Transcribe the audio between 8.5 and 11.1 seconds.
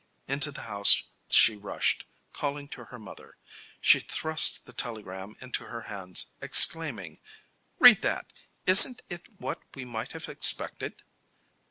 Isn't it what we might have expected?"